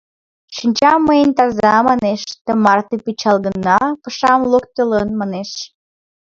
[0.57, 5.49] «Шинча мыйын таза, манеш, тымарте пычал гына пашам локтылын», манеш.